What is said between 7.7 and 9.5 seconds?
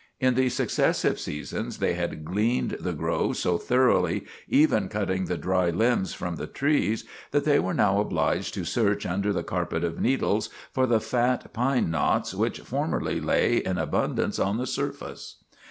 now obliged to search under the